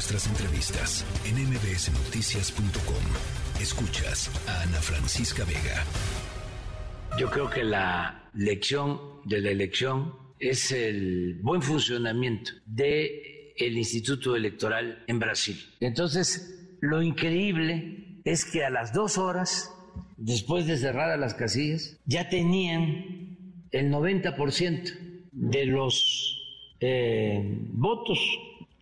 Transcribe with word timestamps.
nuestras 0.00 0.28
entrevistas 0.28 1.04
en 1.26 1.34
mbsnoticias.com. 1.46 3.60
Escuchas 3.60 4.30
a 4.48 4.62
Ana 4.62 4.80
Francisca 4.80 5.44
Vega. 5.44 5.84
Yo 7.18 7.28
creo 7.28 7.50
que 7.50 7.62
la 7.62 8.30
lección 8.32 8.98
de 9.26 9.42
la 9.42 9.50
elección 9.50 10.14
es 10.38 10.72
el 10.72 11.40
buen 11.42 11.60
funcionamiento 11.60 12.52
de 12.64 13.52
el 13.58 13.76
Instituto 13.76 14.34
Electoral 14.34 15.04
en 15.06 15.18
Brasil. 15.18 15.58
Entonces, 15.80 16.78
lo 16.80 17.02
increíble 17.02 18.22
es 18.24 18.46
que 18.46 18.64
a 18.64 18.70
las 18.70 18.94
dos 18.94 19.18
horas, 19.18 19.70
después 20.16 20.66
de 20.66 20.78
cerrar 20.78 21.18
las 21.18 21.34
casillas, 21.34 21.98
ya 22.06 22.30
tenían 22.30 23.36
el 23.70 23.92
90% 23.92 25.28
de 25.32 25.66
los 25.66 26.40
eh, 26.80 27.58
votos 27.74 28.18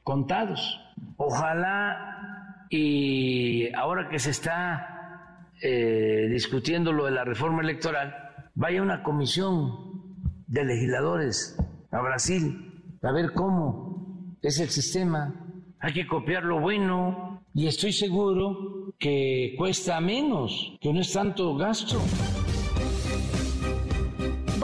contados. 0.05 0.79
Ojalá 1.17 2.67
y 2.71 3.75
ahora 3.75 4.09
que 4.09 4.19
se 4.19 4.31
está 4.31 5.51
eh, 5.63 6.29
discutiendo 6.31 6.93
lo 6.93 7.07
de 7.07 7.13
la 7.13 7.25
reforma 7.25 7.63
electoral, 7.63 8.15
vaya 8.55 8.83
una 8.83 9.03
comisión 9.03 10.27
de 10.47 10.65
legisladores 10.65 11.59
a 11.91 12.01
Brasil 12.01 12.69
a 13.03 13.13
ver 13.13 13.33
cómo 13.33 14.37
es 14.43 14.61
el 14.61 14.69
sistema. 14.69 15.35
Hay 15.81 15.93
que 15.93 16.07
copiar 16.07 16.45
lo 16.45 16.61
bueno 16.61 17.43
y 17.55 17.67
estoy 17.67 17.93
seguro 17.93 18.95
que 18.99 19.55
cuesta 19.57 20.01
menos, 20.01 20.77
que 20.81 20.93
no 20.93 21.01
es 21.01 21.13
tanto 21.13 21.57
gasto. 21.57 22.01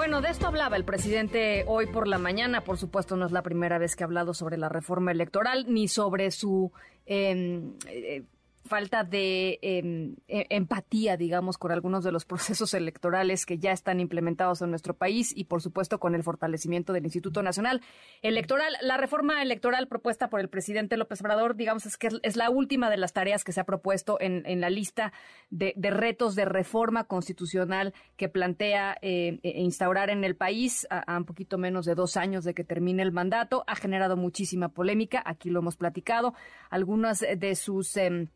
Bueno, 0.04 0.20
de 0.20 0.28
esto 0.28 0.48
hablaba 0.48 0.76
el 0.76 0.84
presidente 0.84 1.64
hoy 1.66 1.86
por 1.86 2.06
la 2.06 2.18
mañana. 2.18 2.62
Por 2.62 2.76
supuesto, 2.76 3.16
no 3.16 3.24
es 3.24 3.32
la 3.32 3.40
primera 3.40 3.78
vez 3.78 3.96
que 3.96 4.04
ha 4.04 4.06
hablado 4.06 4.34
sobre 4.34 4.58
la 4.58 4.68
reforma 4.68 5.12
electoral 5.12 5.64
ni 5.66 5.88
sobre 5.88 6.30
su 6.30 6.72
eh, 7.06 7.62
eh, 7.88 8.22
falta 8.64 9.04
de 9.04 9.58
em, 9.62 10.16
e, 10.26 10.46
empatía, 10.50 11.16
digamos, 11.16 11.58
con 11.58 11.70
algunos 11.70 12.02
de 12.04 12.12
los 12.12 12.24
procesos 12.24 12.74
electorales 12.74 13.46
que 13.46 13.58
ya 13.58 13.72
están 13.72 14.00
implementados 14.00 14.62
en 14.62 14.70
nuestro 14.70 14.94
país 14.94 15.32
y, 15.36 15.44
por 15.44 15.62
supuesto, 15.62 15.98
con 15.98 16.14
el 16.14 16.22
fortalecimiento 16.22 16.92
del 16.92 17.04
Instituto 17.04 17.42
Nacional 17.42 17.82
Electoral. 18.22 18.74
La 18.80 18.96
reforma 18.96 19.42
electoral 19.42 19.86
propuesta 19.88 20.28
por 20.28 20.40
el 20.40 20.48
presidente 20.48 20.96
López 20.96 21.20
Obrador, 21.20 21.56
digamos, 21.56 21.86
es 21.86 21.96
que 21.96 22.08
es 22.22 22.36
la 22.36 22.50
última 22.50 22.90
de 22.90 22.96
las 22.96 23.12
tareas 23.12 23.44
que 23.44 23.52
se 23.52 23.60
ha 23.60 23.64
propuesto 23.64 24.18
en, 24.20 24.44
la 24.60 24.70
lista 24.70 25.12
de, 25.50 25.74
retos 25.76 26.34
de 26.34 26.44
reforma 26.44 27.04
constitucional 27.04 27.92
que 28.16 28.28
plantea 28.28 28.96
eh, 29.02 29.40
e, 29.42 29.60
instaurar 29.60 30.10
en 30.10 30.24
el 30.24 30.36
país 30.36 30.86
a, 30.90 31.16
un 31.16 31.24
poquito 31.24 31.58
menos 31.58 31.84
de 31.84 31.94
dos 31.94 32.16
años 32.16 32.44
de 32.44 32.54
que 32.54 32.64
termine 32.64 33.02
el 33.02 33.12
mandato. 33.12 33.64
Ha 33.66 33.76
generado 33.76 34.16
muchísima 34.16 34.68
polémica, 34.68 35.22
aquí 35.24 35.50
lo 35.50 35.60
hemos 35.60 35.76
platicado. 35.76 36.34
Algunas 36.70 37.20
de 37.20 37.54
sus... 37.56 37.96
Em, 37.96 38.28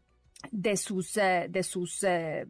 de 0.50 0.76
sus, 0.76 1.16
eh, 1.16 1.46
de 1.48 1.62
sus 1.62 2.02
eh, 2.04 2.46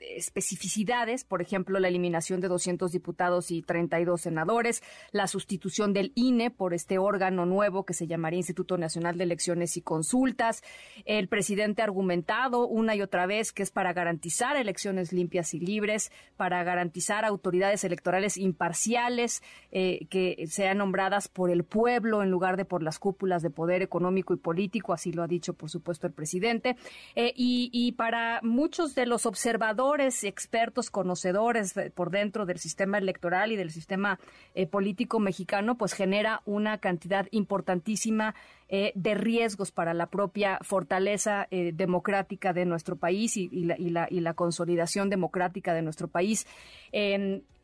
especificidades, 0.00 1.24
por 1.24 1.42
ejemplo, 1.42 1.78
la 1.78 1.88
eliminación 1.88 2.40
de 2.40 2.48
200 2.48 2.92
diputados 2.92 3.50
y 3.50 3.62
32 3.62 4.20
senadores, 4.20 4.82
la 5.12 5.26
sustitución 5.26 5.92
del 5.92 6.12
INE 6.14 6.50
por 6.50 6.74
este 6.74 6.98
órgano 6.98 7.46
nuevo 7.46 7.84
que 7.84 7.94
se 7.94 8.06
llamaría 8.06 8.38
Instituto 8.38 8.78
Nacional 8.78 9.18
de 9.18 9.24
Elecciones 9.24 9.76
y 9.76 9.82
Consultas. 9.82 10.62
El 11.04 11.28
presidente 11.28 11.82
ha 11.82 11.84
argumentado 11.84 12.66
una 12.66 12.94
y 12.94 13.02
otra 13.02 13.26
vez 13.26 13.52
que 13.52 13.62
es 13.62 13.70
para 13.70 13.92
garantizar 13.92 14.56
elecciones 14.56 15.12
limpias 15.12 15.54
y 15.54 15.60
libres, 15.60 16.10
para 16.36 16.62
garantizar 16.64 17.24
autoridades 17.24 17.84
electorales 17.84 18.36
imparciales 18.36 19.42
eh, 19.72 20.06
que 20.08 20.46
sean 20.48 20.78
nombradas 20.78 21.28
por 21.28 21.50
el 21.50 21.64
pueblo 21.64 22.22
en 22.22 22.30
lugar 22.30 22.56
de 22.56 22.64
por 22.64 22.82
las 22.82 22.98
cúpulas 22.98 23.42
de 23.42 23.50
poder 23.50 23.82
económico 23.82 24.34
y 24.34 24.36
político, 24.36 24.92
así 24.92 25.12
lo 25.12 25.22
ha 25.22 25.26
dicho, 25.26 25.54
por 25.54 25.70
supuesto, 25.70 26.06
el 26.06 26.12
presidente. 26.12 26.76
Eh, 27.14 27.32
y, 27.36 27.70
y 27.72 27.92
para 27.92 28.40
muchos 28.42 28.94
de 28.94 29.06
los 29.06 29.26
observadores, 29.26 29.89
expertos, 29.98 30.90
conocedores 30.90 31.74
por 31.94 32.10
dentro 32.10 32.46
del 32.46 32.58
sistema 32.58 32.98
electoral 32.98 33.52
y 33.52 33.56
del 33.56 33.70
sistema 33.70 34.18
eh, 34.54 34.66
político 34.66 35.18
mexicano, 35.18 35.76
pues 35.76 35.92
genera 35.92 36.42
una 36.44 36.78
cantidad 36.78 37.26
importantísima 37.32 38.34
eh, 38.68 38.92
de 38.94 39.14
riesgos 39.14 39.72
para 39.72 39.94
la 39.94 40.06
propia 40.06 40.58
fortaleza 40.62 41.48
eh, 41.50 41.72
democrática 41.74 42.52
de 42.52 42.66
nuestro 42.66 42.96
país 42.96 43.36
y, 43.36 43.48
la, 43.64 43.76
y, 44.08 44.20
la, 44.20 44.34
consolidación 44.34 45.10
democrática 45.10 45.74
de 45.74 45.82
nuestro 45.82 46.08
país. 46.08 46.46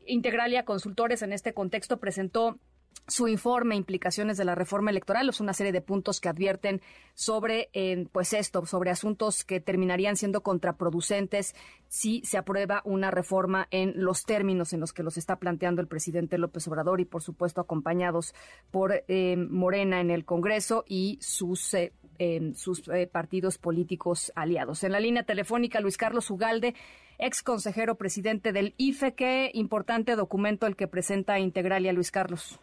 Integralia 0.07 0.65
Consultores 0.65 1.23
en 1.23 1.33
este 1.33 1.53
contexto 1.53 1.99
presentó 1.99 2.59
su 3.07 3.29
informe 3.29 3.77
implicaciones 3.77 4.37
de 4.37 4.45
la 4.45 4.55
reforma 4.55 4.91
electoral 4.91 5.29
es 5.29 5.41
una 5.41 5.53
serie 5.53 5.73
de 5.73 5.81
puntos 5.81 6.21
que 6.21 6.29
advierten 6.29 6.81
sobre 7.15 7.71
pues 8.13 8.33
esto 8.33 8.67
sobre 8.67 8.91
asuntos 8.91 9.45
que 9.45 9.61
terminarían 9.61 10.17
siendo 10.17 10.43
contraproducentes 10.43 11.55
si 11.89 12.21
se 12.25 12.37
aprueba 12.37 12.83
una 12.85 13.11
reforma 13.11 13.69
en 13.71 13.93
los 13.97 14.25
términos 14.25 14.73
en 14.73 14.81
los 14.81 14.93
que 14.93 15.03
los 15.03 15.17
está 15.17 15.37
planteando 15.37 15.81
el 15.81 15.89
presidente 15.89 16.39
López 16.39 16.67
Obrador 16.69 17.01
y 17.01 17.05
por 17.05 17.23
supuesto 17.23 17.61
acompañados 17.61 18.35
por 18.71 19.05
eh, 19.09 19.37
Morena 19.37 20.01
en 20.01 20.11
el 20.11 20.25
Congreso 20.25 20.85
y 20.89 21.19
sus 21.21 21.75
eh, 22.19 22.53
sus 22.55 22.89
eh, 22.89 23.07
partidos 23.07 23.59
políticos 23.59 24.33
aliados. 24.35 24.85
En 24.85 24.93
la 24.93 25.01
línea 25.01 25.25
telefónica, 25.25 25.81
Luis 25.81 25.99
Carlos 25.99 26.31
Ugalde, 26.31 26.75
ex 27.19 27.43
consejero 27.43 27.97
presidente 27.97 28.53
del 28.53 28.75
IFE. 28.79 29.15
Qué 29.15 29.51
importante 29.53 30.17
documento 30.17 30.67
el 30.67 30.77
que 30.77 30.89
presenta 30.89 31.39
Integralia, 31.39 31.93
Luis 31.93 32.11
Carlos. 32.11 32.59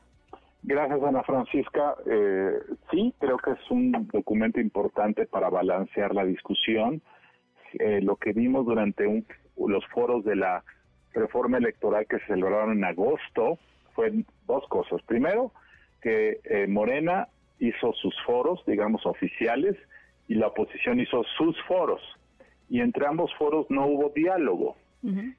Gracias, 0.66 1.04
Ana 1.04 1.24
Francisca. 1.24 1.96
Eh, 2.06 2.54
sí, 2.90 3.14
creo 3.20 3.38
que 3.38 3.52
es 3.52 3.72
un 3.72 3.92
documento 4.12 4.62
importante 4.62 5.26
para 5.26 5.50
balancear 5.50 6.16
la 6.16 6.24
discusión. 6.24 7.02
Eh, 7.74 8.00
lo 8.02 8.16
que 8.16 8.32
vimos 8.32 8.66
durante 8.66 9.26
los 9.58 9.86
foros 9.88 10.24
de 10.24 10.38
la 10.38 10.64
reforma 11.14 11.58
electoral 11.58 12.08
que 12.08 12.20
se 12.20 12.28
celebraron 12.28 12.78
en 12.78 12.86
agosto 12.86 13.60
fue 13.94 14.14
dos 14.48 14.66
cosas. 14.70 15.02
Primero, 15.04 15.52
que 16.02 16.40
eh, 16.46 16.68
Morena 16.68 17.28
hizo 17.60 17.92
sus 17.94 18.16
foros, 18.26 18.64
digamos, 18.66 19.06
oficiales, 19.06 19.76
y 20.30 20.36
la 20.36 20.48
oposición 20.48 21.00
hizo 21.02 21.24
sus 21.38 21.62
foros. 21.64 22.02
Y 22.70 22.80
entre 22.80 23.06
ambos 23.06 23.34
foros 23.36 23.66
no 23.70 23.86
hubo 23.88 24.14
diálogo. 24.16 24.78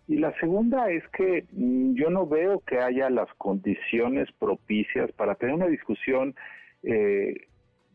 Y 0.07 0.17
la 0.19 0.39
segunda 0.41 0.91
es 0.91 1.03
que 1.09 1.47
mm, 1.53 1.95
yo 1.95 2.11
no 2.11 2.27
veo 2.27 2.61
que 2.61 2.81
haya 2.81 3.09
las 3.09 3.33
condiciones 3.39 4.31
propicias 4.39 5.11
para 5.13 5.37
tener 5.37 5.55
una 5.55 5.69
discusión 5.69 6.35
eh, 6.83 7.47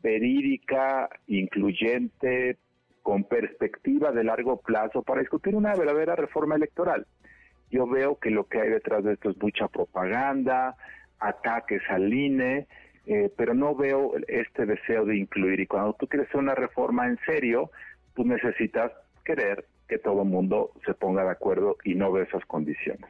verídica, 0.01 1.09
incluyente, 1.27 2.57
con 3.03 3.23
perspectiva 3.23 4.11
de 4.11 4.23
largo 4.23 4.57
plazo 4.61 5.03
para 5.03 5.21
discutir 5.21 5.55
una 5.55 5.75
verdadera 5.75 6.15
reforma 6.15 6.55
electoral. 6.55 7.05
Yo 7.69 7.87
veo 7.87 8.17
que 8.17 8.31
lo 8.31 8.45
que 8.45 8.61
hay 8.61 8.69
detrás 8.69 9.03
de 9.03 9.13
esto 9.13 9.29
es 9.29 9.37
mucha 9.37 9.67
propaganda, 9.67 10.75
ataques 11.19 11.83
al 11.89 12.11
INE, 12.11 12.67
eh, 13.05 13.31
pero 13.37 13.53
no 13.53 13.75
veo 13.75 14.13
este 14.27 14.65
deseo 14.65 15.05
de 15.05 15.17
incluir. 15.17 15.59
Y 15.59 15.67
cuando 15.67 15.93
tú 15.93 16.07
quieres 16.07 16.29
hacer 16.29 16.41
una 16.41 16.55
reforma 16.55 17.07
en 17.07 17.19
serio, 17.25 17.69
tú 18.15 18.25
necesitas 18.25 18.91
querer 19.23 19.65
que 19.89 19.97
todo 19.97 20.21
el 20.21 20.29
mundo 20.29 20.71
se 20.85 20.93
ponga 20.93 21.23
de 21.23 21.31
acuerdo 21.31 21.77
y 21.83 21.95
no 21.95 22.11
ve 22.11 22.23
esas 22.23 22.45
condiciones. 22.45 23.09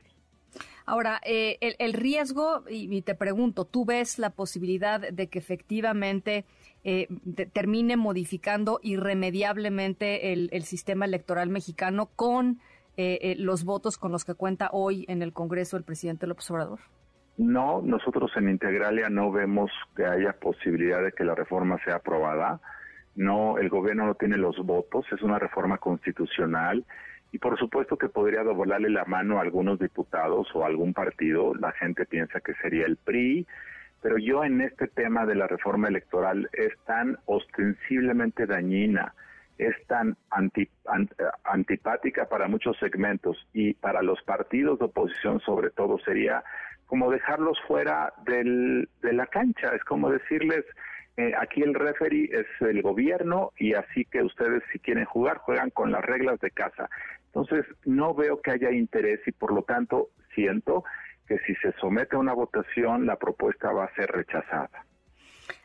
Ahora, 0.85 1.21
eh, 1.23 1.59
el, 1.77 1.93
riesgo, 1.93 2.63
y, 2.67 3.03
te 3.03 3.13
pregunto, 3.13 3.65
¿tú 3.65 3.85
ves 3.85 4.17
la 4.17 4.31
posibilidad 4.31 4.99
de 4.99 5.27
que 5.27 5.37
efectivamente 5.37 6.45
eh, 6.83 7.07
termine 7.53 7.95
modificando 7.95 8.79
irremediablemente 8.81 10.33
el, 10.33 10.63
sistema 10.63 11.05
electoral 11.05 11.49
mexicano 11.49 12.09
con 12.15 12.59
eh, 12.97 13.35
los 13.37 13.65
votos 13.65 13.99
con 13.99 14.11
los 14.11 14.25
que 14.25 14.33
cuenta 14.33 14.69
hoy 14.71 15.05
en 15.09 15.21
el 15.21 15.31
Congreso 15.31 15.77
el 15.77 15.83
presidente 15.83 16.25
López 16.25 16.49
Obrador? 16.49 16.79
No, 17.37 17.81
nosotros 17.83 18.31
en 18.35 18.49
Integralia 18.49 19.09
no 19.09 19.31
vemos 19.31 19.69
que 19.95 20.05
haya 20.05 20.33
posibilidad 20.33 21.03
de 21.03 21.11
que 21.11 21.23
la 21.23 21.35
reforma 21.35 21.77
sea 21.85 21.97
aprobada 21.97 22.59
no, 23.19 23.57
el 23.57 23.67
gobierno 23.67 24.05
no 24.05 24.15
tiene 24.15 24.37
los 24.37 24.57
votos, 24.65 25.05
es 25.11 25.21
una 25.21 25.37
reforma 25.37 25.77
constitucional 25.77 26.85
y 27.33 27.37
por 27.37 27.59
supuesto 27.59 27.97
que 27.97 28.07
podría 28.07 28.43
doblarle 28.43 28.89
la 28.89 29.03
mano 29.03 29.37
a 29.37 29.41
algunos 29.41 29.77
diputados 29.77 30.47
o 30.55 30.63
a 30.63 30.67
algún 30.67 30.93
partido, 30.93 31.53
la 31.55 31.73
gente 31.73 32.05
piensa 32.05 32.39
que 32.39 32.53
sería 32.55 32.85
el 32.85 32.95
PRI, 32.95 33.45
pero 34.01 34.17
yo 34.17 34.45
en 34.45 34.61
este 34.61 34.87
tema 34.87 35.25
de 35.25 35.35
la 35.35 35.47
reforma 35.47 35.89
electoral 35.89 36.49
es 36.53 36.71
tan 36.85 37.17
ostensiblemente 37.25 38.45
dañina, 38.45 39.13
es 39.57 39.75
tan 39.87 40.15
antipática 41.43 42.29
para 42.29 42.47
muchos 42.47 42.77
segmentos 42.77 43.45
y 43.51 43.73
para 43.73 44.01
los 44.01 44.23
partidos 44.23 44.79
de 44.79 44.85
oposición 44.85 45.41
sobre 45.41 45.71
todo 45.71 45.99
sería 45.99 46.41
como 46.85 47.11
dejarlos 47.11 47.59
fuera 47.67 48.13
del, 48.25 48.87
de 49.01 49.11
la 49.11 49.27
cancha, 49.27 49.75
es 49.75 49.83
como 49.83 50.09
decirles, 50.09 50.63
eh, 51.19 51.33
aquí 51.37 51.61
el 51.61 51.73
referee 51.73 52.29
es 52.31 52.47
el 52.61 52.81
gobierno 52.81 53.51
y 53.57 53.73
así 53.73 54.05
que 54.05 54.23
ustedes 54.23 54.63
si 54.71 54.79
quieren 54.79 55.03
jugar 55.03 55.39
juegan 55.39 55.69
con 55.69 55.91
las 55.91 56.01
reglas 56.01 56.39
de 56.39 56.49
casa. 56.49 56.89
Entonces 57.25 57.65
no 57.83 58.13
veo 58.13 58.41
que 58.41 58.51
haya 58.51 58.71
interés 58.71 59.19
y 59.27 59.33
por 59.33 59.51
lo 59.51 59.63
tanto 59.63 60.11
siento 60.33 60.85
que 61.27 61.37
si 61.39 61.55
se 61.55 61.73
somete 61.73 62.15
a 62.15 62.19
una 62.19 62.33
votación 62.33 63.05
la 63.05 63.17
propuesta 63.17 63.69
va 63.73 63.83
a 63.83 63.95
ser 63.95 64.09
rechazada. 64.09 64.85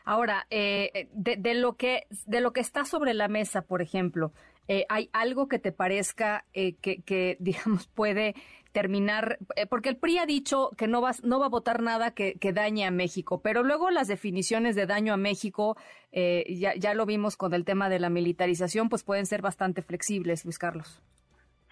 Ahora, 0.03 0.45
eh, 0.49 1.07
de, 1.13 1.53
lo 1.53 1.77
que, 1.77 2.03
de 2.25 2.41
lo 2.41 2.51
que 2.51 2.59
está 2.59 2.83
sobre 2.83 3.13
la 3.13 3.29
mesa, 3.29 3.61
por 3.61 3.81
ejemplo, 3.81 4.33
eh, 4.67 4.85
¿hay 4.89 5.09
algo 5.13 5.47
que 5.47 5.59
te 5.59 5.71
parezca 5.71 6.43
eh, 6.53 6.75
que, 6.81 7.37
digamos, 7.39 7.87
puede 7.87 8.35
terminar? 8.75 9.37
porque 9.69 9.89
el 9.89 9.95
PRI 9.95 10.17
ha 10.17 10.25
dicho 10.25 10.71
que 10.77 10.87
no 10.87 11.01
va, 11.01 11.13
no 11.23 11.39
va 11.39 11.45
a 11.45 11.49
votar 11.57 11.81
nada 11.81 12.11
que, 12.11 12.35
dañe 12.53 12.85
a 12.85 12.91
México, 12.91 13.41
pero 13.41 13.63
luego 13.63 13.89
las 13.89 14.09
definiciones 14.09 14.75
de 14.75 14.85
daño 14.85 15.13
a 15.13 15.17
México, 15.17 15.77
ya, 16.11 16.75
ya 16.75 16.93
lo 16.93 17.05
vimos 17.05 17.37
con 17.37 17.53
el 17.53 17.63
tema 17.63 17.89
de 17.89 17.99
la 17.99 18.09
militarización, 18.09 18.89
pues 18.89 19.03
pueden 19.03 19.25
ser 19.25 19.41
bastante 19.41 19.81
flexibles, 19.81 20.43
Luis 20.43 20.59
Carlos. 20.59 21.01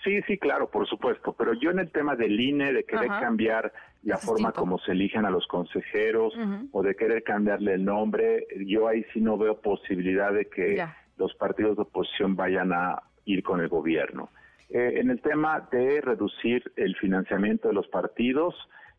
Sí, 0.04 0.22
sí, 0.28 0.38
claro, 0.38 0.70
por 0.70 0.88
supuesto. 0.88 1.34
Pero 1.34 1.54
yo 1.54 1.72
en 1.72 1.80
el 1.80 1.92
tema 1.92 2.16
del 2.16 2.40
INE, 2.40 2.74
de 2.74 2.84
querer 2.84 3.08
cambiar 3.08 3.72
la 4.04 4.18
forma 4.18 4.52
como 4.52 4.78
se 4.80 4.92
eligen 4.92 5.26
a 5.26 5.30
los 5.30 5.48
consejeros 5.48 6.34
o 6.72 6.84
de 6.84 6.96
querer 6.96 7.24
cambiarle 7.24 7.76
el 7.76 7.86
nombre, 7.86 8.46
yo 8.66 8.88
ahí 8.88 9.06
sí 9.14 9.22
no 9.22 9.38
veo 9.38 9.62
posibilidad 9.62 10.34
de 10.34 10.50
que 10.50 10.86
los 11.18 11.34
partidos 11.36 11.78
de 11.78 11.84
oposición 11.84 12.36
vayan 12.36 12.74
a 12.74 13.02
ir 13.26 13.44
con 13.44 13.62
el 13.62 13.70
gobierno. 13.70 14.30
Eh, 14.74 15.00
en 15.00 15.12
el 15.12 15.22
tema 15.22 15.70
de 15.72 16.02
reducir 16.02 16.74
el 16.78 16.96
financiamiento 16.96 17.68
de 17.68 17.76
los 17.76 17.88
partidos, 17.90 18.56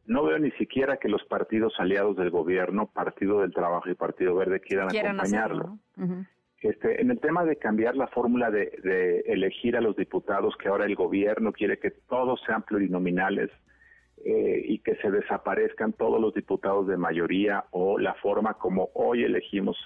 no 0.07 0.23
veo 0.23 0.39
ni 0.39 0.53
siquiera 0.53 0.99
que 0.99 1.09
los 1.09 1.25
partidos 1.25 1.75
aliados 1.79 2.17
del 2.17 2.31
gobierno, 2.31 2.87
Partido 2.87 3.41
del 3.41 3.53
Trabajo 3.53 3.91
y 3.91 3.95
Partido 3.95 4.37
Verde, 4.37 4.61
quieran, 4.61 4.89
acompañarlo. 4.89 5.77
Este, 6.61 7.03
en 7.03 7.11
el 7.11 7.19
tema 7.19 7.45
de 7.45 7.57
cambiar 7.57 7.97
la 7.97 8.07
fórmula 8.07 8.53
de, 8.53 9.25
elegir 9.27 9.77
a 9.77 9.81
los 9.81 9.97
diputados, 9.97 10.57
que 10.59 10.69
ahora 10.69 10.85
el 10.85 10.95
gobierno 10.95 11.53
quiere 11.53 11.81
que 11.81 11.91
todos 11.91 12.41
sean 12.47 12.63
plurinominales 12.63 13.51
eh, 14.25 14.63
y 14.65 14.79
que 14.79 14.95
se 14.97 15.11
desaparezcan 15.11 15.93
todos 15.95 16.21
los 16.21 16.33
diputados 16.35 16.87
de 16.87 16.97
mayoría 16.97 17.65
o 17.73 17.99
la 17.99 18.15
forma 18.15 18.55
como 18.55 18.91
hoy 18.95 19.25
elegimos 19.25 19.77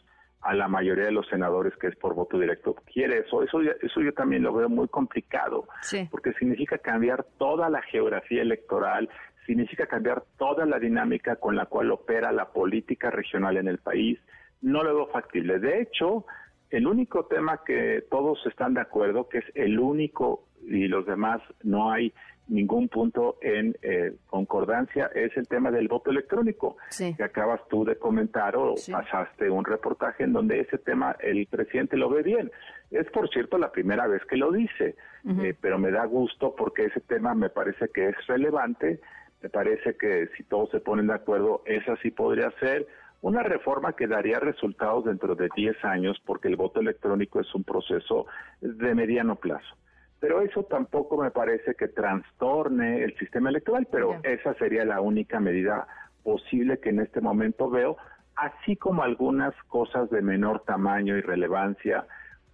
a 0.40 0.54
la 0.54 0.68
mayoría 0.68 1.06
de 1.06 1.12
los 1.12 1.26
senadores 1.28 1.76
que 1.76 1.88
es 1.88 1.96
por 1.96 2.14
voto 2.14 2.38
directo 2.38 2.74
quiere 2.92 3.18
eso 3.20 3.42
eso 3.42 3.60
eso 3.60 4.00
yo 4.00 4.12
también 4.12 4.42
lo 4.42 4.52
veo 4.52 4.68
muy 4.68 4.88
complicado 4.88 5.66
porque 6.10 6.32
significa 6.34 6.78
cambiar 6.78 7.24
toda 7.38 7.68
la 7.68 7.82
geografía 7.82 8.42
electoral 8.42 9.08
significa 9.48 9.86
cambiar 9.86 10.24
toda 10.36 10.66
la 10.66 10.78
dinámica 10.78 11.36
con 11.36 11.56
la 11.56 11.64
cual 11.64 11.90
opera 11.90 12.30
la 12.32 12.50
política 12.52 13.10
regional 13.10 13.56
en 13.56 13.66
el 13.66 13.78
país. 13.78 14.20
No 14.60 14.84
lo 14.84 14.94
veo 14.94 15.06
factible. 15.06 15.58
De 15.58 15.80
hecho 15.80 16.26
el 16.70 16.86
único 16.86 17.24
tema 17.24 17.62
que 17.64 18.04
todos 18.10 18.44
están 18.46 18.74
de 18.74 18.82
acuerdo, 18.82 19.26
que 19.28 19.38
es 19.38 19.44
el 19.54 19.78
único 19.78 20.44
y 20.66 20.86
los 20.86 21.06
demás 21.06 21.40
no 21.62 21.90
hay 21.90 22.12
ningún 22.48 22.88
punto 22.88 23.36
en 23.40 23.76
eh, 23.82 24.14
concordancia, 24.26 25.10
es 25.14 25.36
el 25.36 25.46
tema 25.46 25.70
del 25.70 25.88
voto 25.88 26.10
electrónico, 26.10 26.76
que 26.96 27.22
acabas 27.22 27.60
tú 27.68 27.84
de 27.84 27.96
comentar 27.96 28.56
o 28.56 28.74
pasaste 28.90 29.50
un 29.50 29.64
reportaje 29.64 30.24
en 30.24 30.32
donde 30.32 30.60
ese 30.60 30.78
tema 30.78 31.16
el 31.20 31.46
presidente 31.46 31.96
lo 31.96 32.08
ve 32.08 32.22
bien. 32.22 32.50
Es, 32.90 33.08
por 33.10 33.28
cierto, 33.28 33.58
la 33.58 33.70
primera 33.70 34.06
vez 34.06 34.24
que 34.24 34.36
lo 34.36 34.50
dice, 34.50 34.96
eh, 35.26 35.54
pero 35.60 35.78
me 35.78 35.90
da 35.90 36.04
gusto 36.06 36.54
porque 36.56 36.86
ese 36.86 37.00
tema 37.00 37.34
me 37.34 37.50
parece 37.50 37.88
que 37.88 38.08
es 38.08 38.26
relevante, 38.26 39.00
me 39.42 39.50
parece 39.50 39.96
que 39.96 40.28
si 40.36 40.44
todos 40.44 40.70
se 40.70 40.80
ponen 40.80 41.06
de 41.06 41.14
acuerdo, 41.14 41.62
esa 41.66 41.96
sí 41.96 42.10
podría 42.10 42.50
ser 42.58 42.86
una 43.20 43.42
reforma 43.42 43.94
que 43.94 44.06
daría 44.06 44.38
resultados 44.38 45.04
dentro 45.04 45.34
de 45.34 45.48
10 45.54 45.84
años 45.84 46.20
porque 46.24 46.48
el 46.48 46.56
voto 46.56 46.80
electrónico 46.80 47.40
es 47.40 47.54
un 47.54 47.64
proceso 47.64 48.26
de 48.60 48.94
mediano 48.94 49.36
plazo. 49.36 49.76
Pero 50.20 50.42
eso 50.42 50.64
tampoco 50.64 51.16
me 51.16 51.30
parece 51.30 51.74
que 51.74 51.88
trastorne 51.88 53.04
el 53.04 53.16
sistema 53.18 53.50
electoral, 53.50 53.86
pero 53.90 54.20
esa 54.24 54.54
sería 54.54 54.84
la 54.84 55.00
única 55.00 55.38
medida 55.38 55.86
posible 56.24 56.78
que 56.78 56.90
en 56.90 57.00
este 57.00 57.20
momento 57.20 57.70
veo, 57.70 57.96
así 58.34 58.76
como 58.76 59.02
algunas 59.02 59.54
cosas 59.68 60.10
de 60.10 60.20
menor 60.20 60.64
tamaño 60.64 61.16
y 61.16 61.20
relevancia, 61.20 62.04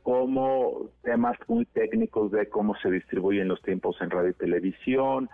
como 0.03 0.91
temas 1.03 1.39
muy 1.49 1.65
técnicos 1.65 2.31
de 2.31 2.49
cómo 2.51 2.77
se 2.77 2.91
distribuyen 2.91 3.49
los 3.49 3.63
tiempos 3.63 3.97
en 4.03 4.11
radio 4.11 4.29
y 4.29 4.35
televisión, 4.35 5.31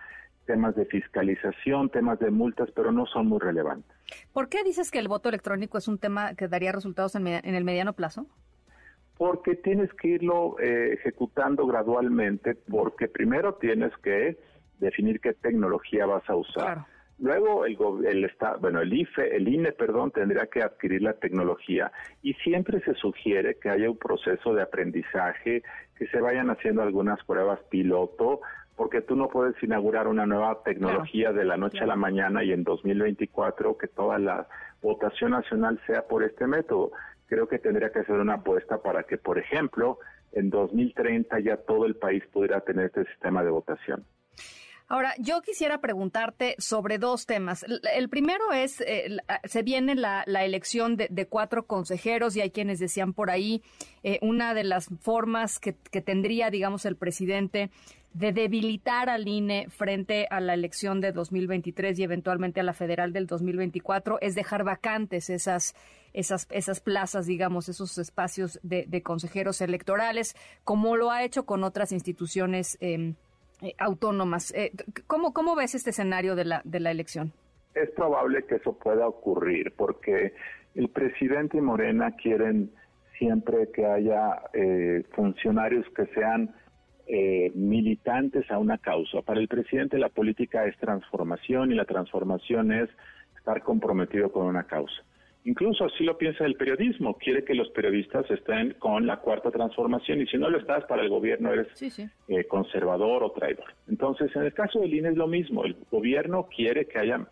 temas 0.46 0.74
de 0.76 0.84
fiscalización, 0.86 1.90
temas 1.90 2.18
de 2.20 2.30
multas, 2.30 2.70
pero 2.74 2.92
no 2.92 3.06
son 3.06 3.26
muy 3.26 3.40
relevantes. 3.40 3.90
¿Por 4.32 4.48
qué 4.48 4.62
dices 4.64 4.90
que 4.90 4.98
el 4.98 5.08
voto 5.08 5.28
electrónico 5.28 5.78
es 5.78 5.88
un 5.88 5.98
tema 5.98 6.34
que 6.34 6.48
daría 6.48 6.72
resultados 6.72 7.14
en, 7.14 7.26
el 7.26 7.64
mediano 7.64 7.92
plazo? 7.92 8.26
Porque 9.20 9.54
tienes 9.54 9.92
que 10.00 10.08
irlo 10.08 10.56
eh, 10.58 10.94
ejecutando 10.94 11.66
gradualmente, 11.66 12.54
porque 12.54 13.06
primero 13.06 13.56
tienes 13.56 13.94
que 13.98 14.38
definir 14.78 15.20
qué 15.20 15.34
tecnología 15.34 16.06
vas 16.06 16.26
a 16.30 16.36
usar. 16.36 16.86
Luego 17.18 17.66
el, 17.66 17.76
el 18.06 18.32
bueno 18.62 18.80
el 18.80 18.94
IFE, 18.94 19.36
el 19.36 19.46
INE, 19.46 19.72
perdón, 19.72 20.10
tendría 20.10 20.46
que 20.46 20.62
adquirir 20.62 21.02
la 21.02 21.12
tecnología 21.12 21.92
y 22.22 22.32
siempre 22.32 22.80
se 22.80 22.94
sugiere 22.94 23.56
que 23.56 23.68
haya 23.68 23.90
un 23.90 23.98
proceso 23.98 24.54
de 24.54 24.62
aprendizaje, 24.62 25.64
que 25.98 26.06
se 26.06 26.18
vayan 26.18 26.48
haciendo 26.48 26.80
algunas 26.80 27.22
pruebas 27.24 27.60
piloto 27.68 28.40
porque 28.74 29.02
tú 29.02 29.16
no 29.16 29.28
puedes 29.28 29.62
inaugurar 29.62 30.08
una 30.08 30.24
nueva 30.24 30.62
tecnología 30.64 31.34
de 31.34 31.44
la 31.44 31.58
noche 31.58 31.80
a 31.80 31.86
la 31.86 31.96
mañana 31.96 32.42
y 32.42 32.52
en 32.52 32.64
2024 32.64 33.76
que 33.76 33.88
toda 33.88 34.18
la 34.18 34.48
votación 34.80 35.32
nacional 35.32 35.78
sea 35.86 36.06
por 36.08 36.24
este 36.24 36.46
método. 36.46 36.92
Creo 37.30 37.46
que 37.46 37.60
tendría 37.60 37.92
que 37.92 38.02
ser 38.02 38.16
una 38.16 38.34
apuesta 38.34 38.82
para 38.82 39.04
que, 39.04 39.16
por 39.16 39.38
ejemplo, 39.38 40.00
en 40.32 40.50
2030 40.50 41.38
ya 41.38 41.56
todo 41.58 41.86
el 41.86 41.94
país 41.94 42.24
pudiera 42.32 42.60
tener 42.60 42.86
este 42.86 43.04
sistema 43.04 43.44
de 43.44 43.50
votación. 43.50 44.04
Ahora, 44.88 45.14
yo 45.18 45.40
quisiera 45.40 45.80
preguntarte 45.80 46.56
sobre 46.58 46.98
dos 46.98 47.24
temas. 47.24 47.64
El 47.94 48.08
primero 48.08 48.50
es, 48.52 48.80
eh, 48.80 49.18
se 49.44 49.62
viene 49.62 49.94
la, 49.94 50.24
elección 50.24 50.96
de, 50.96 51.26
cuatro 51.28 51.68
consejeros 51.68 52.34
y 52.34 52.40
hay 52.40 52.50
quienes 52.50 52.80
decían 52.80 53.12
por 53.12 53.30
ahí, 53.30 53.62
eh, 54.02 54.18
una 54.20 54.52
de 54.52 54.64
las 54.64 54.88
formas 55.00 55.60
que, 55.60 55.72
tendría, 55.72 56.50
digamos, 56.50 56.84
el 56.84 56.96
presidente 56.96 57.70
de 58.12 58.32
debilitar 58.32 59.08
al 59.08 59.28
INE 59.28 59.68
frente 59.70 60.26
a 60.30 60.40
la 60.40 60.54
elección 60.54 61.00
de 61.00 61.12
2023 61.12 61.98
y 61.98 62.02
eventualmente 62.02 62.60
a 62.60 62.64
la 62.64 62.72
federal 62.72 63.12
del 63.12 63.26
2024 63.26 64.18
es 64.20 64.34
dejar 64.34 64.64
vacantes 64.64 65.30
esas, 65.30 65.74
esas, 66.12 66.48
esas 66.50 66.80
plazas, 66.80 67.26
digamos, 67.26 67.68
esos 67.68 67.98
espacios 67.98 68.58
de, 68.62 69.02
consejeros 69.02 69.60
electorales, 69.60 70.34
como 70.64 70.96
lo 70.96 71.10
ha 71.10 71.22
hecho 71.22 71.46
con 71.46 71.62
otras 71.62 71.92
instituciones 71.92 72.76
em, 72.80 73.14
eh, 73.62 73.74
autónomas. 73.78 74.52
Eh, 74.54 74.72
¿cómo, 75.06 75.32
¿Cómo 75.32 75.54
ves 75.54 75.74
este 75.74 75.90
escenario 75.90 76.34
de 76.34 76.44
la, 76.44 76.62
de 76.64 76.80
la 76.80 76.90
elección? 76.90 77.32
Es 77.74 77.90
probable 77.90 78.44
que 78.44 78.56
eso 78.56 78.72
pueda 78.72 79.06
ocurrir 79.06 79.72
porque 79.76 80.34
el 80.74 80.88
presidente 80.88 81.60
Morena 81.60 82.16
quieren 82.16 82.72
siempre 83.18 83.70
que 83.70 83.86
haya 83.86 84.42
eh, 84.52 85.04
funcionarios 85.14 85.86
que 85.94 86.06
sean 86.06 86.52
eh, 87.12 87.50
militantes 87.56 88.48
a 88.52 88.58
una 88.58 88.78
causa. 88.78 89.22
Para 89.22 89.40
el 89.40 89.48
presidente 89.48 89.98
la 89.98 90.10
política 90.10 90.64
es 90.66 90.76
transformación 90.76 91.72
y 91.72 91.74
la 91.74 91.84
transformación 91.84 92.70
es 92.70 92.88
estar 93.36 93.62
comprometido 93.62 94.30
con 94.30 94.46
una 94.46 94.62
causa. 94.62 95.02
Incluso 95.44 95.86
así 95.86 96.04
lo 96.04 96.16
piensa 96.18 96.44
el 96.44 96.54
periodismo, 96.54 97.14
quiere 97.14 97.42
que 97.44 97.54
los 97.54 97.68
periodistas 97.70 98.30
estén 98.30 98.74
con 98.74 99.08
la 99.08 99.16
cuarta 99.16 99.50
transformación 99.50 100.20
y 100.20 100.26
si 100.26 100.36
no 100.36 100.50
lo 100.50 100.58
estás 100.58 100.84
para 100.84 101.02
el 101.02 101.08
gobierno 101.08 101.52
eres 101.52 101.66
eh, 102.28 102.44
conservador 102.44 103.24
o 103.24 103.32
traidor. 103.32 103.74
Entonces, 103.88 104.30
en 104.36 104.42
el 104.42 104.52
caso 104.52 104.78
del 104.78 104.94
INE 104.94 105.08
es 105.08 105.16
lo 105.16 105.26
mismo, 105.26 105.64
el 105.64 105.76
gobierno 105.90 106.46
quiere 106.54 106.86
que 106.86 107.00
haya 107.00 107.26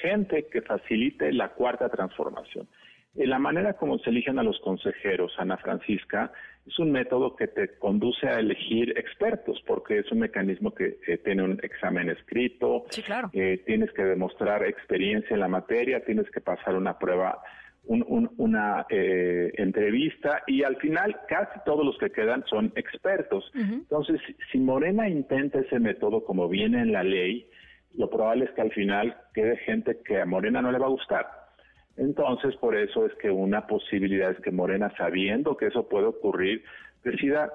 gente 0.00 0.46
que 0.50 0.62
facilite 0.62 1.32
la 1.32 1.50
cuarta 1.50 1.88
transformación. 1.88 2.66
En 3.14 3.30
la 3.30 3.38
manera 3.38 3.74
como 3.74 3.98
se 3.98 4.10
eligen 4.10 4.40
a 4.40 4.42
los 4.42 4.58
consejeros, 4.60 5.34
Ana 5.38 5.56
Francisca, 5.56 6.32
es 6.70 6.78
un 6.78 6.92
método 6.92 7.34
que 7.34 7.48
te 7.48 7.76
conduce 7.78 8.28
a 8.28 8.38
elegir 8.38 8.96
expertos, 8.96 9.60
porque 9.66 9.98
es 9.98 10.12
un 10.12 10.20
mecanismo 10.20 10.72
que 10.72 10.98
tiene 11.24 11.42
un 11.42 11.58
examen 11.62 12.10
escrito, 12.10 12.84
eh, 13.32 13.62
tienes 13.66 13.90
que 13.92 14.04
demostrar 14.04 14.64
experiencia 14.64 15.34
en 15.34 15.40
la 15.40 15.48
materia, 15.48 16.04
tienes 16.04 16.30
que 16.30 16.40
pasar 16.40 16.76
una 16.76 16.96
prueba, 16.98 17.42
una 17.86 18.86
eh, 18.88 19.52
entrevista 19.56 20.42
y 20.46 20.62
al 20.62 20.76
final 20.76 21.16
casi 21.28 21.58
todos 21.64 21.84
los 21.84 21.98
que 21.98 22.10
quedan 22.10 22.44
son 22.46 22.72
expertos. 22.76 23.50
Entonces, 23.54 24.20
si 24.52 24.58
Morena 24.58 25.08
intenta 25.08 25.58
ese 25.58 25.80
método 25.80 26.24
como 26.24 26.48
viene 26.48 26.82
en 26.82 26.92
la 26.92 27.02
ley, 27.02 27.48
lo 27.94 28.08
probable 28.08 28.44
es 28.44 28.50
que 28.52 28.60
al 28.60 28.70
final 28.70 29.16
quede 29.34 29.56
gente 29.58 29.98
que 30.04 30.20
a 30.20 30.26
Morena 30.26 30.62
no 30.62 30.70
le 30.70 30.78
va 30.78 30.86
a 30.86 30.90
gustar 30.90 31.39
entonces, 32.00 32.56
por 32.56 32.74
eso 32.74 33.04
es 33.04 33.12
que 33.16 33.30
una 33.30 33.66
posibilidad 33.66 34.30
es 34.30 34.40
que 34.40 34.50
Morena, 34.50 34.90
sabiendo 34.96 35.58
que 35.58 35.66
eso 35.66 35.86
puede 35.86 36.06
ocurrir, 36.06 36.64
decida 37.04 37.52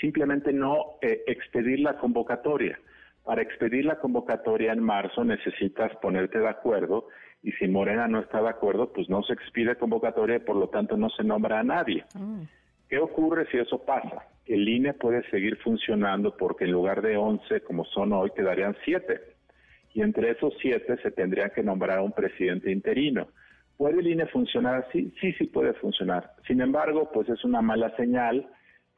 simplemente 0.00 0.50
no 0.50 0.96
eh, 1.02 1.22
expedir 1.26 1.80
la 1.80 1.98
convocatoria. 1.98 2.78
Para 3.22 3.42
expedir 3.42 3.84
la 3.84 3.98
convocatoria 3.98 4.72
en 4.72 4.82
marzo 4.82 5.24
necesitas 5.24 5.94
ponerte 5.96 6.38
de 6.38 6.48
acuerdo 6.48 7.08
y 7.42 7.52
si 7.52 7.68
Morena 7.68 8.08
no 8.08 8.20
está 8.20 8.40
de 8.40 8.48
acuerdo, 8.48 8.94
pues 8.94 9.10
no 9.10 9.22
se 9.24 9.34
expide 9.34 9.76
convocatoria 9.76 10.36
y 10.36 10.40
por 10.40 10.56
lo 10.56 10.70
tanto 10.70 10.96
no 10.96 11.10
se 11.10 11.22
nombra 11.22 11.60
a 11.60 11.64
nadie. 11.64 12.02
Mm. 12.14 12.44
¿Qué 12.88 12.98
ocurre 12.98 13.46
si 13.50 13.58
eso 13.58 13.84
pasa? 13.84 14.24
El 14.46 14.66
INE 14.66 14.94
puede 14.94 15.22
seguir 15.28 15.58
funcionando 15.58 16.34
porque 16.34 16.64
en 16.64 16.72
lugar 16.72 17.02
de 17.02 17.18
11 17.18 17.60
como 17.60 17.84
son 17.84 18.14
hoy 18.14 18.30
quedarían 18.30 18.74
7 18.86 19.20
y 19.92 20.00
entre 20.00 20.30
esos 20.30 20.54
7 20.62 20.96
se 21.02 21.10
tendría 21.10 21.50
que 21.50 21.62
nombrar 21.62 22.00
un 22.00 22.12
presidente 22.12 22.72
interino 22.72 23.28
¿Puede 23.76 24.00
el 24.00 24.08
INE 24.08 24.26
funcionar 24.26 24.84
así? 24.86 25.12
Sí, 25.20 25.32
sí 25.34 25.44
puede 25.44 25.74
funcionar. 25.74 26.32
Sin 26.46 26.60
embargo, 26.60 27.10
pues 27.12 27.28
es 27.28 27.44
una 27.44 27.60
mala 27.60 27.94
señal, 27.96 28.48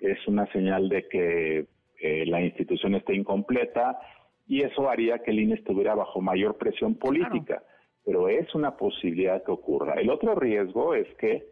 es 0.00 0.18
una 0.28 0.46
señal 0.52 0.88
de 0.88 1.08
que 1.08 1.66
eh, 2.00 2.26
la 2.26 2.40
institución 2.40 2.94
esté 2.94 3.14
incompleta 3.14 3.98
y 4.46 4.62
eso 4.62 4.88
haría 4.88 5.18
que 5.18 5.32
el 5.32 5.40
INE 5.40 5.54
estuviera 5.54 5.94
bajo 5.94 6.20
mayor 6.20 6.56
presión 6.56 6.94
política. 6.94 7.62
Pero 8.04 8.28
es 8.28 8.54
una 8.54 8.76
posibilidad 8.76 9.42
que 9.44 9.50
ocurra. 9.50 9.94
El 9.94 10.10
otro 10.10 10.34
riesgo 10.34 10.94
es 10.94 11.06
que 11.16 11.44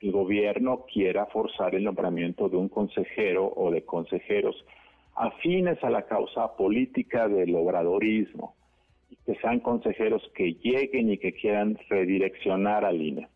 el 0.00 0.12
gobierno 0.12 0.86
quiera 0.92 1.26
forzar 1.26 1.74
el 1.74 1.84
nombramiento 1.84 2.48
de 2.48 2.56
un 2.56 2.68
consejero 2.68 3.52
o 3.54 3.70
de 3.70 3.84
consejeros 3.84 4.56
afines 5.14 5.82
a 5.84 5.90
la 5.90 6.06
causa 6.06 6.56
política 6.56 7.28
del 7.28 7.54
obradorismo, 7.54 8.56
que 9.30 9.40
sean 9.40 9.60
consejeros 9.60 10.28
que 10.34 10.54
lleguen 10.54 11.12
y 11.12 11.18
que 11.18 11.32
quieran 11.32 11.78
redireccionar 11.88 12.84
al 12.84 13.00
INE. 13.00 13.28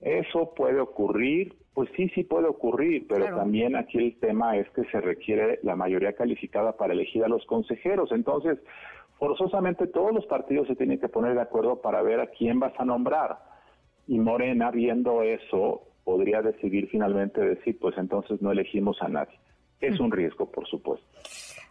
Eso 0.00 0.54
puede 0.54 0.78
ocurrir, 0.78 1.56
pues 1.74 1.90
sí, 1.96 2.08
sí 2.14 2.22
puede 2.22 2.46
ocurrir, 2.46 3.08
pero 3.08 3.24
también 3.34 3.74
aquí 3.74 3.98
el 3.98 4.20
tema 4.20 4.56
es 4.56 4.70
que 4.70 4.84
se 4.84 5.00
requiere 5.00 5.58
la 5.64 5.74
mayoría 5.74 6.12
calificada 6.12 6.76
para 6.76 6.92
elegir 6.92 7.24
a 7.24 7.28
los 7.28 7.44
consejeros. 7.46 8.12
Entonces, 8.12 8.56
forzosamente 9.18 9.88
todos 9.88 10.12
los 10.12 10.26
partidos 10.26 10.68
se 10.68 10.76
tienen 10.76 11.00
que 11.00 11.08
poner 11.08 11.34
de 11.34 11.40
acuerdo 11.40 11.80
para 11.80 12.02
ver 12.02 12.20
a 12.20 12.28
quién 12.28 12.60
vas 12.60 12.78
a 12.78 12.84
nombrar. 12.84 13.38
Y 14.06 14.20
Morena, 14.20 14.70
viendo 14.70 15.22
eso, 15.24 15.88
podría 16.04 16.40
decidir 16.40 16.88
finalmente 16.88 17.40
decir, 17.40 17.80
pues 17.80 17.98
entonces 17.98 18.40
no 18.42 18.52
elegimos 18.52 19.02
a 19.02 19.08
nadie. 19.08 19.34
Es 19.82 20.00
un 20.00 20.10
riesgo, 20.12 20.50
por 20.50 20.66
supuesto. 20.68 21.06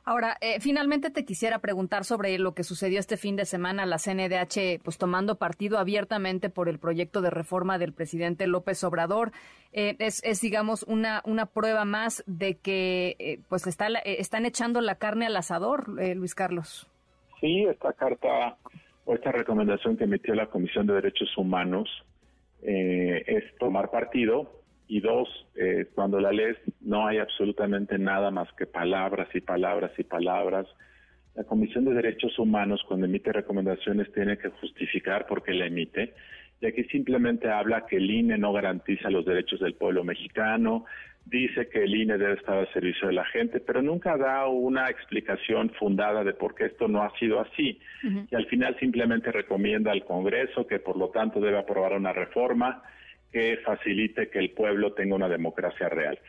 Ahora, 0.03 0.37
eh, 0.41 0.59
finalmente 0.59 1.11
te 1.11 1.25
quisiera 1.25 1.59
preguntar 1.59 2.05
sobre 2.05 2.37
lo 2.39 2.53
que 2.53 2.63
sucedió 2.63 2.99
este 2.99 3.17
fin 3.17 3.35
de 3.35 3.45
semana, 3.45 3.85
la 3.85 3.99
CNDH 3.99 4.81
pues 4.83 4.97
tomando 4.97 5.35
partido 5.35 5.77
abiertamente 5.77 6.49
por 6.49 6.69
el 6.69 6.79
proyecto 6.79 7.21
de 7.21 7.29
reforma 7.29 7.77
del 7.77 7.93
presidente 7.93 8.47
López 8.47 8.83
Obrador. 8.83 9.31
Eh, 9.73 9.95
es, 9.99 10.41
digamos, 10.41 10.83
una, 10.83 11.21
una 11.23 11.45
prueba 11.45 11.85
más 11.85 12.23
de 12.25 12.57
que 12.57 13.15
eh, 13.19 13.39
pues 13.47 13.67
está, 13.67 13.87
están 14.03 14.45
echando 14.45 14.81
la 14.81 14.95
carne 14.95 15.27
al 15.27 15.37
asador, 15.37 15.87
Luis 15.87 16.33
Carlos. 16.33 16.87
Sí, 17.39 17.63
esta 17.65 17.93
carta 17.93 18.57
o 19.05 19.13
esta 19.13 19.31
recomendación 19.31 19.97
que 19.97 20.05
emitió 20.05 20.33
la 20.33 20.47
Comisión 20.47 20.87
de 20.87 20.95
Derechos 20.95 21.29
Humanos 21.37 21.87
es 22.63 23.43
tomar 23.57 23.89
partido 23.89 24.60
y 24.91 24.99
dos, 24.99 25.29
eh, 25.55 25.85
cuando 25.95 26.19
la 26.19 26.33
lees 26.33 26.57
no 26.81 27.07
hay 27.07 27.17
absolutamente 27.17 27.97
nada 27.97 28.29
más 28.29 28.51
que 28.57 28.65
palabras 28.65 29.29
y 29.33 29.39
palabras 29.39 29.93
y 29.97 30.03
palabras. 30.03 30.67
La 31.33 31.45
Comisión 31.45 31.85
de 31.85 31.93
Derechos 31.93 32.37
Humanos, 32.37 32.83
cuando 32.85 33.05
emite 33.05 33.31
recomendaciones, 33.31 34.11
tiene 34.11 34.37
que 34.37 34.49
justificar 34.49 35.27
por 35.27 35.43
qué 35.43 35.53
la 35.53 35.67
emite. 35.67 36.13
Y 36.59 36.65
aquí 36.65 36.83
simplemente 36.91 37.49
habla 37.49 37.85
que 37.85 37.95
el 37.95 38.11
INE 38.11 38.37
no 38.37 38.51
garantiza 38.51 39.09
los 39.09 39.23
derechos 39.23 39.61
del 39.61 39.75
pueblo 39.75 40.03
mexicano, 40.03 40.83
dice 41.23 41.69
que 41.69 41.85
el 41.85 41.95
INE 41.95 42.17
debe 42.17 42.33
estar 42.33 42.57
al 42.57 42.73
servicio 42.73 43.07
de 43.07 43.13
la 43.13 43.25
gente, 43.27 43.61
pero 43.61 43.81
nunca 43.81 44.17
da 44.17 44.45
una 44.47 44.89
explicación 44.89 45.69
fundada 45.79 46.25
de 46.25 46.33
por 46.33 46.53
qué 46.53 46.65
esto 46.65 46.89
no 46.89 47.01
ha 47.01 47.17
sido 47.17 47.39
así. 47.39 47.79
Y 48.29 48.35
al 48.35 48.45
final 48.47 48.77
simplemente 48.77 49.31
recomienda 49.31 49.93
al 49.93 50.03
Congreso 50.03 50.67
que 50.67 50.79
por 50.79 50.97
lo 50.97 51.11
tanto 51.11 51.39
debe 51.39 51.59
aprobar 51.59 51.93
una 51.93 52.11
reforma 52.11 52.83
que 53.31 53.57
facilite 53.65 54.29
que 54.29 54.39
el 54.39 54.51
pueblo 54.51 54.93
tenga 54.93 55.15
una 55.15 55.29
democracia 55.29 55.89
real. 55.89 56.19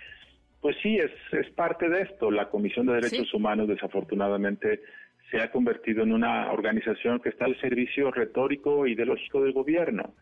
Pues 0.60 0.76
sí, 0.82 0.96
es, 0.96 1.10
es 1.32 1.50
parte 1.54 1.88
de 1.88 2.02
esto. 2.02 2.30
La 2.30 2.48
Comisión 2.48 2.86
de 2.86 2.94
Derechos 2.94 3.34
Humanos 3.34 3.68
desafortunadamente 3.68 4.80
se 5.30 5.40
ha 5.40 5.50
convertido 5.50 6.02
en 6.02 6.12
una 6.12 6.52
organización 6.52 7.18
que 7.20 7.30
está 7.30 7.46
al 7.46 7.58
servicio 7.60 8.10
retórico 8.10 8.86
e 8.86 8.90
ideológico 8.90 9.42
del 9.42 9.52
gobierno. 9.52 10.14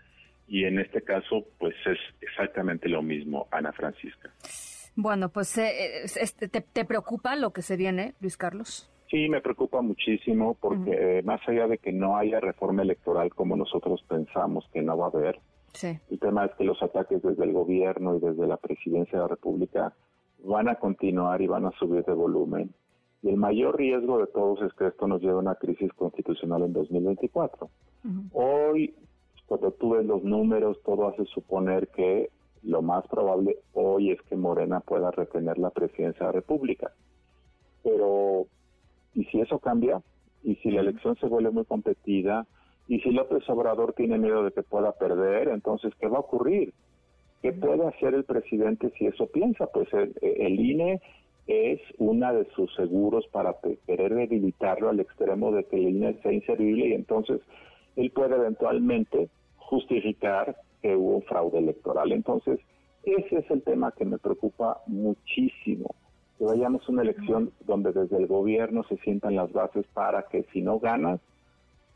Y 0.46 0.64
en 0.64 0.78
este 0.78 1.02
caso, 1.02 1.46
pues 1.58 1.74
es 1.84 1.98
exactamente 2.20 2.88
lo 2.88 3.02
mismo, 3.02 3.46
Ana 3.50 3.72
Francisca. 3.72 4.32
Bueno, 4.96 5.28
pues 5.28 5.56
eh, 5.58 6.04
este, 6.04 6.48
te, 6.48 6.84
preocupa 6.84 7.36
lo 7.36 7.52
que 7.52 7.62
se 7.62 7.76
viene, 7.76 8.14
Luis 8.20 8.36
Carlos? 8.36 8.90
Sí, 9.08 9.28
me 9.28 9.40
preocupa 9.40 9.80
muchísimo 9.80 10.56
porque 10.60 11.18
eh, 11.18 11.22
más 11.22 11.40
allá 11.48 11.66
de 11.66 11.78
que 11.78 11.92
no 11.92 12.16
haya 12.16 12.40
reforma 12.40 12.82
electoral 12.82 13.30
como 13.34 13.56
nosotros 13.56 14.02
pensamos 14.08 14.68
que 14.72 14.82
no 14.82 14.96
va 14.96 15.06
a 15.06 15.10
haber, 15.10 15.38
el 16.10 16.18
tema 16.18 16.46
es 16.46 16.54
que 16.54 16.64
los 16.64 16.82
ataques 16.82 17.22
desde 17.22 17.44
el 17.44 17.52
gobierno 17.52 18.16
y 18.16 18.20
desde 18.20 18.46
la 18.46 18.56
presidencia 18.56 19.18
de 19.18 19.24
la 19.24 19.28
República 19.28 19.94
van 20.44 20.68
a 20.68 20.76
continuar 20.76 21.42
y 21.42 21.46
van 21.46 21.66
a 21.66 21.70
subir 21.72 22.04
de 22.04 22.12
volumen. 22.12 22.72
Y 23.22 23.28
el 23.28 23.36
mayor 23.36 23.76
riesgo 23.76 24.18
de 24.18 24.26
todos 24.26 24.62
es 24.62 24.72
que 24.74 24.86
esto 24.86 25.06
nos 25.06 25.20
lleve 25.20 25.34
a 25.34 25.38
una 25.38 25.54
crisis 25.54 25.92
constitucional 25.92 26.62
en 26.62 26.72
2024. 26.72 27.68
Hoy, 28.32 28.94
cuando 29.46 29.72
tú 29.72 29.90
ves 29.90 30.06
los 30.06 30.24
números, 30.24 30.78
todo 30.84 31.08
hace 31.08 31.24
suponer 31.26 31.88
que 31.88 32.30
lo 32.62 32.82
más 32.82 33.06
probable 33.08 33.58
hoy 33.74 34.10
es 34.10 34.22
que 34.22 34.36
Morena 34.36 34.80
pueda 34.80 35.10
retener 35.10 35.58
la 35.58 35.70
presidencia 35.70 36.20
de 36.20 36.26
la 36.26 36.32
República. 36.32 36.92
Pero, 37.82 38.46
¿y 39.14 39.24
si 39.24 39.40
eso 39.40 39.58
cambia? 39.58 40.02
¿Y 40.42 40.56
si 40.56 40.70
la 40.70 40.80
elección 40.80 41.16
se 41.16 41.26
vuelve 41.26 41.50
muy 41.50 41.64
competida? 41.64 42.46
Y 42.90 42.98
si 43.02 43.12
López 43.12 43.48
Obrador 43.48 43.92
tiene 43.92 44.18
miedo 44.18 44.42
de 44.42 44.50
que 44.50 44.64
pueda 44.64 44.90
perder, 44.90 45.46
entonces, 45.46 45.94
¿qué 46.00 46.08
va 46.08 46.16
a 46.16 46.22
ocurrir? 46.22 46.74
¿Qué 47.40 47.52
puede 47.52 47.86
hacer 47.86 48.14
el 48.14 48.24
presidente 48.24 48.90
si 48.98 49.06
eso 49.06 49.28
piensa? 49.28 49.68
Pues 49.68 49.86
el, 49.92 50.58
INE 50.58 51.00
es 51.46 51.80
una 51.98 52.32
de 52.32 52.46
sus 52.56 52.74
seguros 52.74 53.28
para 53.28 53.54
querer 53.86 54.16
debilitarlo 54.16 54.88
al 54.88 54.98
extremo 54.98 55.52
de 55.52 55.62
que 55.66 55.76
el 55.76 55.90
INE 55.90 56.20
sea 56.20 56.32
inservible 56.32 56.88
y 56.88 56.94
entonces 56.94 57.40
él 57.94 58.10
puede 58.10 58.34
eventualmente 58.34 59.28
justificar 59.56 60.56
que 60.82 60.96
hubo 60.96 61.18
un 61.18 61.22
fraude 61.22 61.58
electoral. 61.58 62.10
Entonces, 62.10 62.58
ese 63.04 63.38
es 63.38 63.48
el 63.52 63.62
tema 63.62 63.92
que 63.92 64.04
me 64.04 64.18
preocupa 64.18 64.82
muchísimo, 64.88 65.94
que 66.38 66.44
vayamos 66.44 66.82
a 66.88 66.90
una 66.90 67.02
elección 67.02 67.52
donde 67.66 67.92
desde 67.92 68.16
el 68.16 68.26
gobierno 68.26 68.82
se 68.88 68.96
sientan 68.96 69.36
las 69.36 69.52
bases 69.52 69.86
para 69.94 70.24
que 70.24 70.42
si 70.52 70.60
no 70.60 70.80
ganas, 70.80 71.20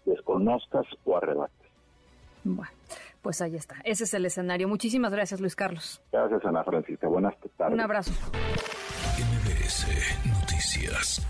desconozcas 0.05 0.87
o 1.05 1.17
arrebates. 1.17 1.71
Bueno, 2.45 2.73
pues 3.23 3.41
ahí 3.41 3.57
está. 3.57 3.77
Ese 3.85 4.05
es 4.05 4.15
el 4.15 4.27
escenario. 4.27 4.69
Muchísimas 4.69 5.13
gracias, 5.13 5.41
Luis 5.41 5.57
Carlos. 5.57 6.03
Gracias, 6.13 6.45
Ana 6.45 6.63
Francisca. 6.63 7.09
Buenas 7.09 7.35
tardes. 7.57 7.75
Un 7.75 7.81
abrazo. 7.81 8.13
MBS 9.19 9.87
Noticias. 10.27 11.27